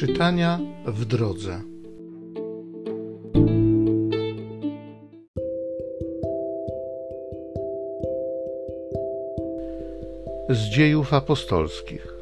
Czytania 0.00 0.58
w 0.86 1.04
drodze. 1.04 1.60
Z 10.48 10.58
dziejów 10.58 11.14
apostolskich. 11.14 12.14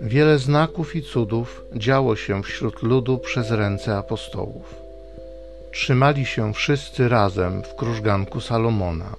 Wiele 0.00 0.38
znaków 0.38 0.96
i 0.96 1.02
cudów 1.02 1.64
działo 1.74 2.16
się 2.16 2.42
wśród 2.42 2.82
ludu 2.82 3.18
przez 3.18 3.50
ręce 3.50 3.96
apostołów. 3.96 4.74
Trzymali 5.72 6.26
się 6.26 6.54
wszyscy 6.54 7.08
razem 7.08 7.62
w 7.62 7.74
krużganku 7.74 8.40
Salomona, 8.40 9.16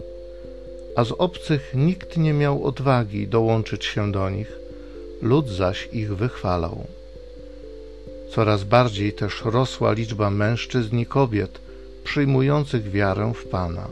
a 0.95 1.03
z 1.03 1.11
obcych 1.11 1.71
nikt 1.75 2.17
nie 2.17 2.33
miał 2.33 2.65
odwagi 2.65 3.27
dołączyć 3.27 3.85
się 3.85 4.11
do 4.11 4.29
nich, 4.29 4.59
lud 5.21 5.49
zaś 5.49 5.89
ich 5.91 6.15
wychwalał. 6.15 6.87
Coraz 8.31 8.63
bardziej 8.63 9.13
też 9.13 9.41
rosła 9.45 9.93
liczba 9.93 10.29
mężczyzn 10.29 10.97
i 10.97 11.05
kobiet 11.05 11.61
przyjmujących 12.03 12.91
wiarę 12.91 13.33
w 13.35 13.47
Pana. 13.47 13.87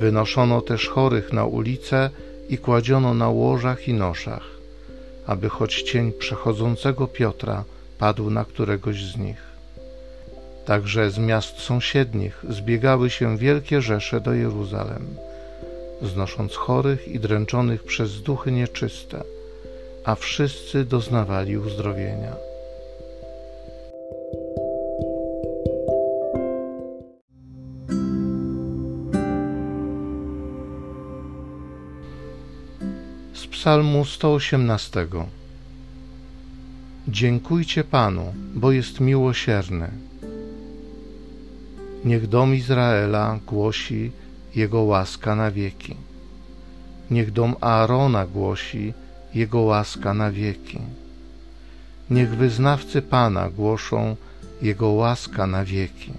Wynoszono 0.00 0.60
też 0.60 0.88
chorych 0.88 1.32
na 1.32 1.44
ulice 1.44 2.10
i 2.48 2.58
kładziono 2.58 3.14
na 3.14 3.28
łożach 3.28 3.88
i 3.88 3.94
noszach, 3.94 4.42
aby 5.26 5.48
choć 5.48 5.82
cień 5.82 6.12
przechodzącego 6.12 7.06
Piotra 7.06 7.64
padł 7.98 8.30
na 8.30 8.44
któregoś 8.44 9.04
z 9.04 9.16
nich. 9.16 9.42
Także 10.66 11.10
z 11.10 11.18
miast 11.18 11.58
sąsiednich 11.58 12.44
zbiegały 12.48 13.10
się 13.10 13.38
wielkie 13.38 13.82
rzesze 13.82 14.20
do 14.20 14.32
Jeruzalem, 14.32 15.06
znosząc 16.02 16.54
chorych 16.54 17.08
i 17.08 17.20
dręczonych 17.20 17.84
przez 17.84 18.22
duchy 18.22 18.52
nieczyste, 18.52 19.22
a 20.04 20.14
wszyscy 20.14 20.84
doznawali 20.84 21.58
uzdrowienia. 21.58 22.51
Psalmu 33.62 34.04
118 34.04 35.06
Dziękujcie 37.08 37.84
Panu, 37.84 38.34
bo 38.54 38.72
jest 38.72 39.00
miłosierny. 39.00 39.90
Niech 42.04 42.28
dom 42.28 42.54
Izraela 42.54 43.38
głosi 43.46 44.10
Jego 44.54 44.82
łaska 44.82 45.36
na 45.36 45.50
wieki. 45.50 45.96
Niech 47.10 47.32
dom 47.32 47.54
Aarona 47.60 48.26
głosi 48.26 48.94
Jego 49.34 49.60
łaska 49.60 50.14
na 50.14 50.30
wieki. 50.30 50.78
Niech 52.10 52.30
wyznawcy 52.36 53.02
Pana 53.02 53.50
głoszą 53.50 54.16
Jego 54.62 54.88
łaska 54.88 55.46
na 55.46 55.64
wieki. 55.64 56.12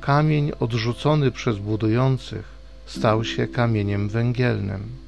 Kamień 0.00 0.52
odrzucony 0.60 1.30
przez 1.30 1.58
budujących 1.58 2.44
stał 2.86 3.24
się 3.24 3.46
kamieniem 3.46 4.08
węgielnym. 4.08 5.04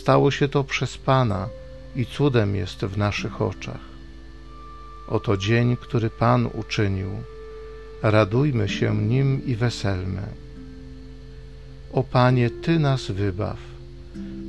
Stało 0.00 0.30
się 0.30 0.48
to 0.48 0.64
przez 0.64 0.98
Pana 0.98 1.48
i 1.96 2.06
cudem 2.06 2.56
jest 2.56 2.80
w 2.80 2.98
naszych 2.98 3.42
oczach. 3.42 3.84
Oto 5.08 5.36
dzień, 5.36 5.76
który 5.76 6.10
Pan 6.10 6.46
uczynił. 6.46 7.10
Radujmy 8.02 8.68
się 8.68 8.96
nim 8.96 9.46
i 9.46 9.56
weselmy. 9.56 10.22
O 11.92 12.02
Panie, 12.02 12.50
Ty 12.50 12.78
nas 12.78 13.10
wybaw. 13.10 13.58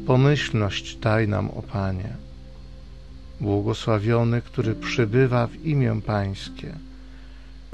Pomyślność 0.08 0.96
daj 0.96 1.28
nam, 1.28 1.50
o 1.50 1.62
Panie. 1.62 2.16
Błogosławiony, 3.42 4.42
który 4.42 4.76
przybywa 4.76 5.48
w 5.48 5.56
imię 5.66 6.02
Pańskie. 6.06 6.76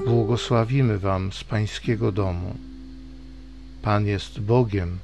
Błogosławimy 0.06 0.98
Wam 0.98 1.32
z 1.32 1.44
Pańskiego 1.44 2.12
domu. 2.12 2.54
Pan 3.82 4.06
jest 4.06 4.40
Bogiem 4.40 4.98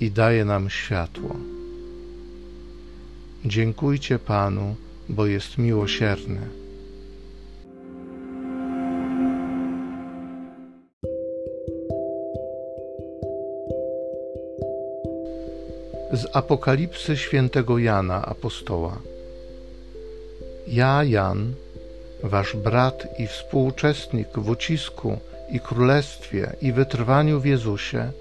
i 0.00 0.10
daje 0.10 0.44
nam 0.44 0.70
światło. 0.70 1.36
Dziękujcie 3.44 4.18
Panu, 4.18 4.76
bo 5.08 5.26
jest 5.26 5.58
miłosierny. 5.58 6.40
Z 16.12 16.26
Apokalipsy 16.32 17.16
świętego 17.16 17.78
Jana 17.78 18.26
apostoła. 18.26 18.98
Ja, 20.66 21.04
Jan, 21.04 21.54
wasz 22.22 22.56
brat 22.56 23.08
i 23.18 23.26
współuczestnik 23.26 24.28
w 24.34 24.48
ucisku 24.48 25.18
i 25.50 25.60
królestwie 25.60 26.52
i 26.62 26.72
wytrwaniu 26.72 27.40
w 27.40 27.46
Jezusie, 27.46 28.12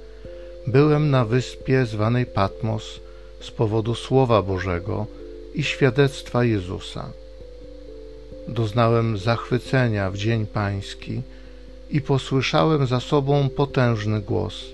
byłem 0.67 1.09
na 1.09 1.25
wyspie 1.25 1.85
zwanej 1.85 2.25
Patmos 2.25 3.06
z 3.41 3.51
powodu 3.51 3.95
Słowa 3.95 4.41
Bożego 4.41 5.05
i 5.55 5.63
świadectwa 5.63 6.43
Jezusa. 6.43 7.11
Doznałem 8.47 9.17
zachwycenia 9.17 10.11
w 10.11 10.17
dzień 10.17 10.45
Pański 10.45 11.21
i 11.89 12.01
posłyszałem 12.01 12.87
za 12.87 12.99
sobą 12.99 13.49
potężny 13.49 14.21
głos, 14.21 14.65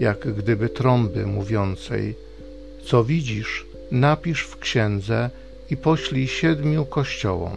jak 0.00 0.32
gdyby 0.34 0.68
trąby 0.68 1.26
mówiącej: 1.26 2.14
Co 2.84 3.04
widzisz, 3.04 3.66
napisz 3.90 4.42
w 4.42 4.58
księdze 4.58 5.30
i 5.70 5.76
poślij 5.76 6.28
siedmiu 6.28 6.84
kościołom: 6.84 7.56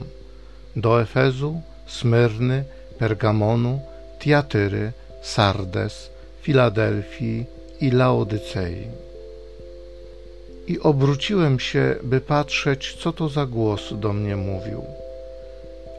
do 0.75 1.01
Efezu, 1.01 1.61
Smyrny, 1.87 2.63
Pergamonu, 2.99 3.79
Tiatyry, 4.19 4.91
Sardes, 5.21 6.09
Filadelfii 6.41 7.45
i 7.81 7.91
Laodycei. 7.91 9.06
I 10.67 10.79
obróciłem 10.79 11.59
się, 11.59 11.95
by 12.03 12.22
patrzeć, 12.22 12.97
co 13.00 13.13
to 13.13 13.29
za 13.29 13.45
głos 13.45 13.81
do 13.91 14.13
mnie 14.13 14.35
mówił. 14.35 14.83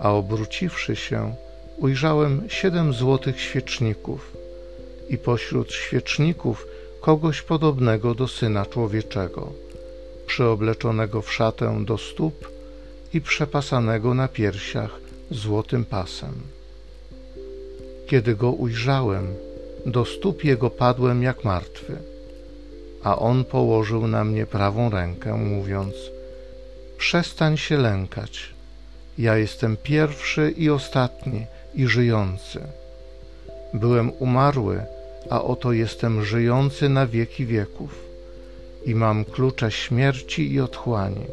A 0.01 0.13
obróciwszy 0.13 0.97
się, 0.97 1.35
ujrzałem 1.77 2.43
siedem 2.49 2.93
złotych 2.93 3.41
świeczników 3.41 4.37
i 5.09 5.19
pośród 5.19 5.73
świeczników 5.73 6.67
kogoś 7.01 7.43
podobnego 7.43 8.15
do 8.15 8.29
Syna 8.29 8.67
Człowieczego, 8.67 9.53
przyobleczonego 10.27 11.23
w 11.23 11.33
szatę 11.33 11.85
do 11.85 11.99
stóp 11.99 12.49
i 13.15 13.21
przepasanego 13.21 14.15
na 14.15 14.29
piersiach 14.29 15.01
złotym 15.31 15.85
pasem. 15.85 16.35
Kiedy 18.07 18.35
go 18.35 18.51
ujrzałem, 18.51 19.35
do 19.87 20.05
stóp 20.05 20.45
jego 20.45 20.71
padłem 20.71 21.23
jak 21.23 21.45
martwy, 21.45 21.97
a 23.09 23.19
on 23.19 23.45
położył 23.45 24.07
na 24.07 24.25
mnie 24.25 24.47
prawą 24.47 24.91
rękę, 24.91 25.35
mówiąc: 25.35 25.95
Przestań 26.99 27.57
się 27.57 27.77
lękać. 27.77 28.55
Ja 29.19 29.37
jestem 29.37 29.77
pierwszy 29.83 30.55
i 30.57 30.71
ostatni 30.71 31.47
i 31.75 31.87
żyjący. 31.87 32.61
Byłem 33.75 34.13
umarły, 34.19 34.83
a 35.31 35.43
oto 35.43 35.73
jestem 35.73 36.25
żyjący 36.25 36.89
na 36.89 37.07
wieki 37.07 37.47
wieków 37.47 38.05
i 38.85 38.95
mam 38.95 39.25
klucze 39.25 39.71
śmierci 39.71 40.53
i 40.53 40.61
otchłani. 40.61 41.27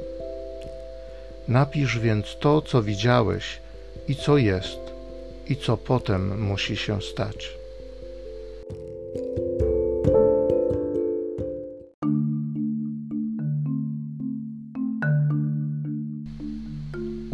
Napisz 1.48 2.00
więc 2.00 2.26
to, 2.40 2.62
co 2.62 2.84
widziałeś 2.84 3.60
i 4.08 4.16
co 4.16 4.38
jest, 4.38 4.80
i 5.48 5.56
co 5.56 5.78
potem 5.78 6.42
musi 6.42 6.78
się 6.78 7.02
stać. 7.02 7.50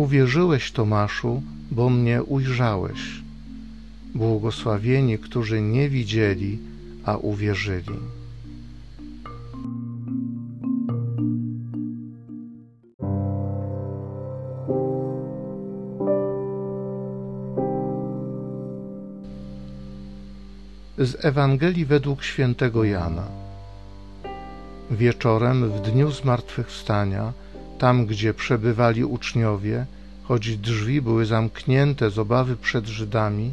Uwierzyłeś, 0.01 0.71
Tomaszu, 0.71 1.41
bo 1.71 1.89
mnie 1.89 2.23
ujrzałeś. 2.23 3.21
Błogosławieni, 4.15 5.17
którzy 5.19 5.61
nie 5.61 5.89
widzieli, 5.89 6.59
a 7.05 7.17
uwierzyli. 7.17 7.97
Z 20.97 21.25
Ewangelii 21.25 21.85
według 21.85 22.23
świętego 22.23 22.83
Jana. 22.83 23.27
Wieczorem, 24.91 25.69
w 25.71 25.81
dniu 25.81 26.11
zmartwychwstania, 26.11 27.33
tam 27.81 28.05
gdzie 28.05 28.33
przebywali 28.33 29.05
uczniowie, 29.05 29.85
choć 30.23 30.57
drzwi 30.57 31.01
były 31.01 31.25
zamknięte 31.25 32.09
z 32.09 32.19
obawy 32.19 32.55
przed 32.55 32.85
Żydami, 32.87 33.51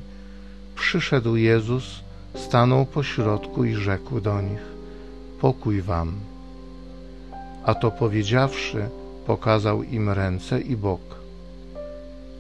przyszedł 0.77 1.37
Jezus, 1.37 2.01
stanął 2.35 2.87
pośrodku 2.87 3.65
i 3.65 3.75
rzekł 3.75 4.21
do 4.21 4.41
nich: 4.43 4.65
Pokój 5.41 5.83
wam. 5.83 6.13
A 7.65 7.75
to 7.75 7.91
powiedziawszy, 7.91 8.89
Pokazał 9.27 9.83
im 9.83 10.11
ręce 10.11 10.61
i 10.61 10.77
bok. 10.77 11.01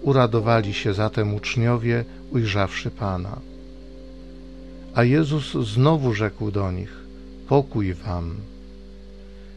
Uradowali 0.02 0.74
się 0.74 0.94
zatem 0.94 1.34
uczniowie, 1.34 2.04
ujrzawszy 2.32 2.90
Pana. 2.90 3.38
A 4.94 5.04
Jezus 5.04 5.52
znowu 5.52 6.14
rzekł 6.14 6.50
do 6.50 6.72
nich: 6.72 6.92
Pokój 7.48 7.94
wam. 7.94 8.34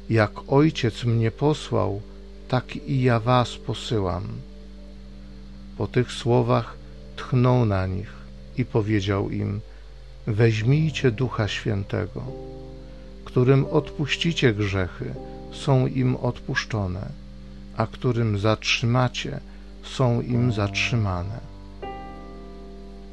Jak 0.09 0.31
Ojciec 0.47 1.03
mnie 1.03 1.31
posłał, 1.31 2.01
tak 2.51 2.75
i 2.75 3.01
ja 3.01 3.19
was 3.19 3.57
posyłam. 3.57 4.23
Po 5.77 5.87
tych 5.87 6.11
słowach 6.11 6.75
tchnął 7.15 7.65
na 7.65 7.87
nich 7.87 8.13
i 8.57 8.65
powiedział 8.65 9.29
im: 9.29 9.59
Weźmijcie 10.27 11.11
Ducha 11.11 11.47
Świętego, 11.47 12.21
którym 13.25 13.65
odpuścicie 13.65 14.53
grzechy, 14.53 15.13
są 15.51 15.87
im 15.87 16.15
odpuszczone, 16.15 17.09
a 17.77 17.87
którym 17.87 18.39
zatrzymacie, 18.39 19.39
są 19.83 20.21
im 20.21 20.51
zatrzymane. 20.51 21.39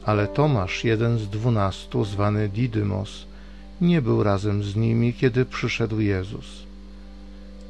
Ale 0.05 0.26
Tomasz, 0.26 0.85
jeden 0.85 1.19
z 1.19 1.29
dwunastu, 1.29 2.05
zwany 2.05 2.49
Didymos, 2.49 3.26
nie 3.81 4.02
był 4.02 4.23
razem 4.23 4.62
z 4.62 4.76
nimi, 4.76 5.14
kiedy 5.14 5.44
przyszedł 5.44 6.00
Jezus. 6.00 6.68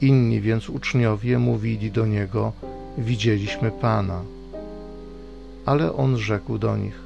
Inni 0.01 0.41
więc 0.41 0.69
uczniowie 0.69 1.39
mówili 1.39 1.91
do 1.91 2.07
niego: 2.07 2.53
Widzieliśmy 2.99 3.71
Pana. 3.71 4.23
Ale 5.67 5.93
on 5.97 6.19
rzekł 6.19 6.59
do 6.59 6.77
nich: 6.77 7.01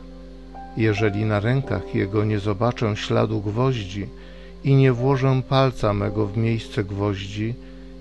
Jeżeli 0.76 1.24
na 1.24 1.40
rękach 1.40 1.94
jego 1.94 2.24
nie 2.24 2.38
zobaczę 2.38 2.96
śladu 2.96 3.40
gwoździ 3.40 4.06
i 4.64 4.74
nie 4.74 4.92
włożę 4.92 5.42
palca 5.48 5.92
mego 5.94 6.26
w 6.26 6.36
miejsce 6.36 6.84
gwoździ 6.84 7.54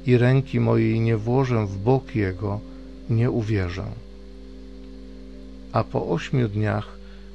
i 0.06 0.18
ręki 0.18 0.60
mojej 0.60 1.00
nie 1.00 1.18
włożę 1.18 1.66
w 1.66 1.78
bok 1.78 2.16
jego, 2.16 2.60
nie 3.10 3.32
uwierzę. 3.32 3.86
A 5.72 5.84
po 5.84 6.10
ośmiu 6.10 6.48
dniach, 6.50 6.88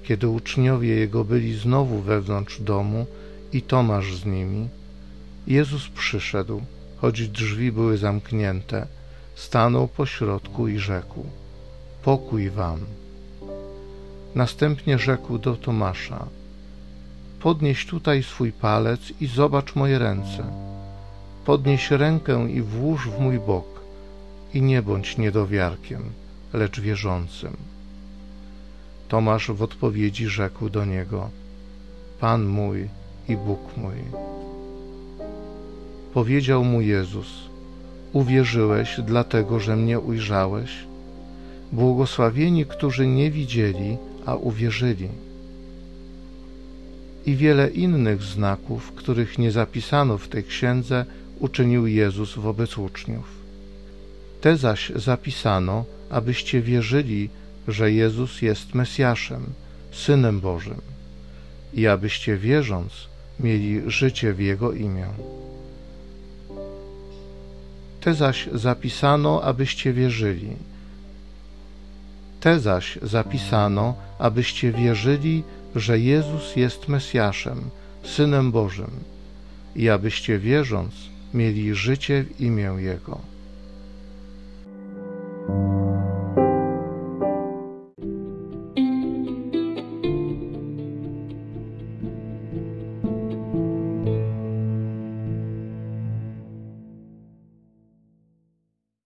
kiedy 0.02 0.28
uczniowie 0.28 0.88
jego 0.88 1.24
byli 1.24 1.54
znowu 1.54 1.98
wewnątrz 1.98 2.60
domu 2.60 3.06
i 3.52 3.62
Tomasz 3.62 4.16
z 4.16 4.24
nimi, 4.26 4.68
Jezus 5.46 5.88
przyszedł, 5.88 6.62
choć 7.00 7.28
drzwi 7.28 7.72
były 7.72 7.98
zamknięte, 7.98 8.86
stanął 9.34 9.88
po 9.88 10.06
środku 10.06 10.68
i 10.68 10.78
rzekł: 10.78 11.24
Pokój 12.02 12.50
wam. 12.50 12.80
Następnie 14.34 14.98
rzekł 14.98 15.38
do 15.38 15.56
Tomasza: 15.56 16.26
Podnieś 17.40 17.86
tutaj 17.86 18.22
swój 18.22 18.52
palec 18.52 19.00
i 19.20 19.26
zobacz 19.26 19.74
moje 19.74 19.98
ręce. 19.98 20.44
Podnieś 21.44 21.90
rękę 21.90 22.50
i 22.50 22.62
włóż 22.62 23.08
w 23.08 23.20
mój 23.20 23.38
bok 23.38 23.80
i 24.54 24.62
nie 24.62 24.82
bądź 24.82 25.18
niedowiarkiem, 25.18 26.02
lecz 26.52 26.80
wierzącym. 26.80 27.56
Tomasz 29.08 29.50
w 29.50 29.62
odpowiedzi 29.62 30.26
rzekł 30.26 30.68
do 30.70 30.84
niego: 30.84 31.30
Pan 32.20 32.46
mój 32.46 32.88
i 33.28 33.36
Bóg 33.36 33.76
mój. 33.76 33.94
Powiedział 36.16 36.64
mu 36.64 36.80
Jezus: 36.80 37.26
Uwierzyłeś, 38.12 39.00
dlatego 39.04 39.60
że 39.60 39.76
mnie 39.76 40.00
ujrzałeś? 40.00 40.70
Błogosławieni, 41.72 42.66
którzy 42.66 43.06
nie 43.06 43.30
widzieli, 43.30 43.96
a 44.26 44.34
uwierzyli. 44.34 45.08
I 47.26 47.36
wiele 47.36 47.68
innych 47.68 48.22
znaków, 48.22 48.92
których 48.92 49.38
nie 49.38 49.50
zapisano 49.50 50.18
w 50.18 50.28
tej 50.28 50.44
księdze, 50.44 51.04
uczynił 51.40 51.86
Jezus 51.86 52.34
wobec 52.34 52.78
uczniów. 52.78 53.28
Te 54.40 54.56
zaś 54.56 54.92
zapisano, 54.94 55.84
abyście 56.10 56.62
wierzyli, 56.62 57.28
że 57.68 57.92
Jezus 57.92 58.42
jest 58.42 58.74
Mesjaszem, 58.74 59.42
Synem 59.92 60.40
Bożym, 60.40 60.80
i 61.74 61.86
abyście 61.86 62.36
wierząc 62.36 62.92
mieli 63.40 63.82
życie 63.90 64.32
w 64.32 64.40
Jego 64.40 64.72
imię. 64.72 65.06
Te 68.06 68.14
zaś 68.14 68.48
zapisano, 68.52 69.42
abyście 69.42 69.92
wierzyli. 69.92 70.50
Te 72.40 72.60
zaś 72.60 72.98
zapisano, 73.02 73.94
abyście 74.18 74.72
wierzyli, 74.72 75.42
że 75.76 75.98
Jezus 75.98 76.56
jest 76.56 76.88
Mesjaszem, 76.88 77.70
Synem 78.04 78.52
Bożym, 78.52 78.90
i 79.76 79.88
abyście 79.88 80.38
wierząc 80.38 80.94
mieli 81.34 81.74
życie 81.74 82.24
w 82.24 82.40
imię 82.40 82.72
Jego. 82.78 83.18